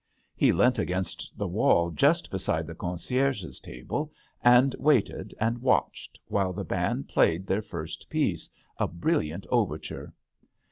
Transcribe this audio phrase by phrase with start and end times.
[0.35, 4.11] He leant against the wall just beside the concierge's table,
[4.43, 10.11] and waited and watched while the band played their first piece— a brilliant overture.